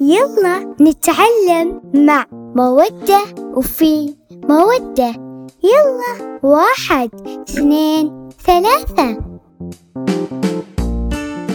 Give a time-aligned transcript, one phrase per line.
[0.00, 3.20] يلا نتعلم مع مودة
[3.56, 5.14] وفي مودة.
[5.64, 7.10] يلا واحد
[7.48, 9.18] اثنين ثلاثة.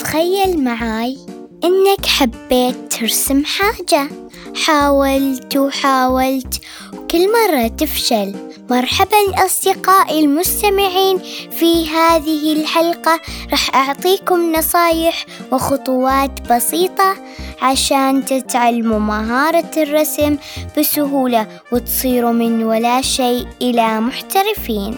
[0.00, 1.16] تخيل معاي
[1.64, 4.08] إنك حبيت ترسم حاجة.
[4.64, 6.60] حاولت وحاولت
[6.92, 8.34] وكل مرة تفشل.
[8.70, 11.18] مرحبا أصدقائي المستمعين
[11.50, 13.20] في هذه الحلقة.
[13.50, 17.14] راح أعطيكم نصايح وخطوات بسيطة
[17.62, 20.36] عشان تتعلموا مهارة الرسم
[20.78, 24.96] بسهولة وتصيروا من ولا شيء إلى محترفين.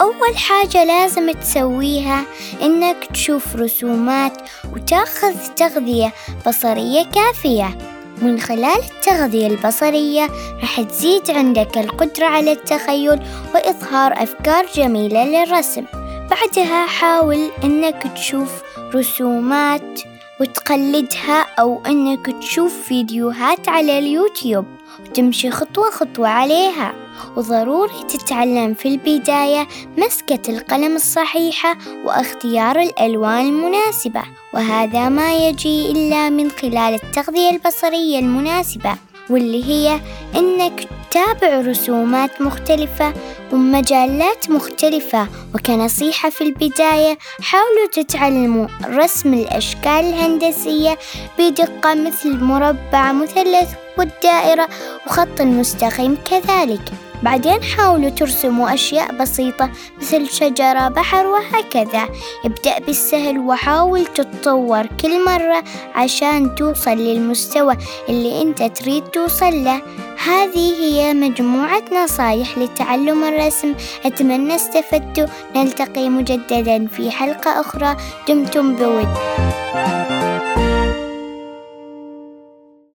[0.00, 2.24] أول حاجة لازم تسويها
[2.62, 4.32] إنك تشوف رسومات
[4.72, 6.12] وتأخذ تغذية
[6.46, 7.78] بصرية كافية.
[8.22, 10.28] من خلال التغذية البصرية
[10.60, 13.20] راح تزيد عندك القدرة على التخيل
[13.54, 15.84] وإظهار أفكار جميلة للرسم.
[16.30, 18.62] بعدها حاول إنك تشوف
[18.94, 20.00] رسومات
[20.40, 24.64] وتقلدها أو إنك تشوف فيديوهات على اليوتيوب
[25.00, 26.94] وتمشي خطوة خطوة عليها.
[27.36, 29.68] وضروري تتعلم في البداية
[29.98, 34.22] مسكة القلم الصحيحة واختيار الألوان المناسبة
[34.54, 38.96] وهذا ما يجي إلا من خلال التغذية البصرية المناسبة
[39.30, 40.00] واللي هي
[40.36, 43.14] إنك تتابع رسومات مختلفة
[43.52, 50.98] ومجالات مختلفة وكنصيحة في البداية حاولوا تتعلموا رسم الأشكال الهندسية
[51.38, 54.68] بدقة مثل المربع مثلث والدائرة
[55.06, 57.09] وخط المستقيم كذلك.
[57.22, 62.08] بعدين حاولوا ترسموا أشياء بسيطة مثل شجرة بحر وهكذا.
[62.44, 67.76] ابدأ بالسهل وحاول تتطور كل مرة عشان توصل للمستوى
[68.08, 69.82] اللي أنت تريد توصل له.
[70.26, 73.74] هذه هي مجموعة نصايح لتعلم الرسم.
[74.04, 75.26] أتمنى استفدتوا.
[75.56, 77.96] نلتقي مجددا في حلقة أخرى.
[78.28, 79.08] دمتم بود.